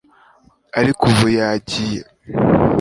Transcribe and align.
ariko 0.79 1.01
ubu 1.11 1.25
yagiye 1.37 2.01